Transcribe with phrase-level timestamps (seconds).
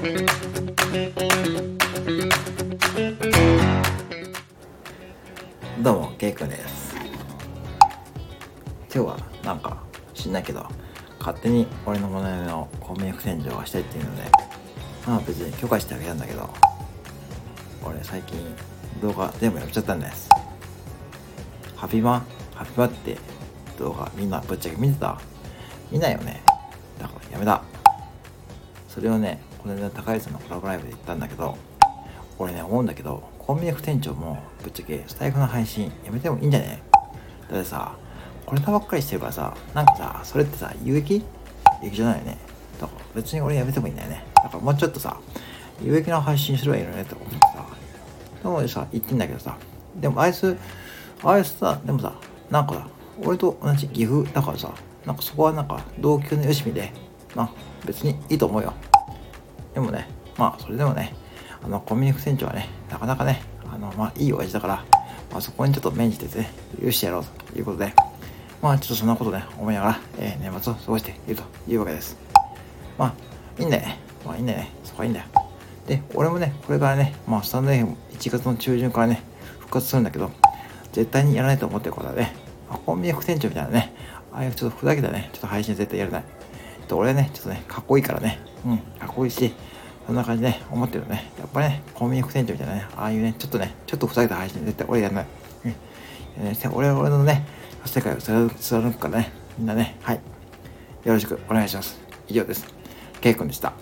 [0.00, 0.06] ど
[5.94, 6.96] うも、ケイくんです。
[6.96, 7.04] 今
[8.88, 9.76] 日はなんか
[10.14, 10.66] 知んないけど、
[11.18, 14.22] 勝手に俺のモノマネのコンビニ洗浄がしたいっていうので、
[15.06, 16.48] まあ別に許可してあげたんだけど、
[17.84, 18.38] 俺最近
[19.02, 20.30] 動画全部やめちゃったんです。
[21.76, 22.22] ハピバ
[22.54, 23.18] ハピバって
[23.78, 25.20] 動画みんなぶっちゃけ見てた？
[25.90, 26.42] 見ないよね。
[26.98, 27.62] だからやめた。
[28.88, 31.56] それをね、この間高橋さんのコラボライブで言ったんだけど、
[32.38, 36.82] 俺ね思うんだけどコンビニ副店長もぶっちゃけスタイフの配信やめてもいいんじゃね？
[37.50, 37.94] だってさ
[38.46, 41.22] これたばっかりしてるからさなんかさそれってさ有益？
[41.82, 42.38] 有益じゃないよね？
[42.80, 44.24] だから別に俺やめてもいいんだよね？
[44.36, 45.20] だからもうちょっとさ
[45.82, 47.66] 有益な配信すればいいのねって思ってさ
[48.42, 49.58] でもさ言ってんだけどさ
[49.96, 50.56] でもあいつ
[51.22, 52.14] あいつさでもさ
[52.50, 52.88] なんかさ
[53.22, 54.72] 俺と同じ岐阜だからさ
[55.04, 56.92] なんかそこはなんか同級のよしみで
[57.34, 57.50] まあ
[57.86, 58.72] 別にいいと思うよ。
[59.74, 61.14] でもねまあそれでもね
[61.62, 63.42] あのコンビニ副店長はねなかなかね
[63.72, 64.84] あのまあいい親父だから、
[65.30, 66.50] まあ、そこにちょっと免じてね
[66.82, 67.92] 許してやろうということで
[68.62, 72.16] まあちょっとそんなことね思いながら、えー年末を過ごしているというわけです。
[72.98, 73.14] まあ
[73.58, 73.98] いいんだよね。
[74.26, 74.70] まあいいんだよね。
[74.84, 75.26] そこはいいんだよ。
[75.86, 77.96] で俺もねこれからねまあスタンド FM1
[78.30, 79.22] 月の中旬からね
[79.60, 80.30] 復活するんだけど
[80.92, 82.34] 絶対にやらないと思ってることはね、
[82.68, 83.94] あ、コンビニ副店長みたいなね
[84.32, 86.24] ああいうちょっとふざけたねちょっと配信絶対やらない。
[86.90, 89.52] で俺はねちょっとねかっこいいからねうんかっこいいし
[90.10, 91.30] そんな感じで、ね、思ってるね。
[91.38, 95.26] やっぱりね、コンビニ副店長みたいなね、ああいうね、ちょっとね、ちょっとふざけた配信絶対俺やらない。
[96.38, 97.46] うんね、俺は俺のね、
[97.84, 100.16] 世界を貫くからね、みんなね、はい。
[101.04, 102.00] よろしくお願いします。
[102.26, 102.66] 以上です。
[103.20, 103.72] ケイ君でした。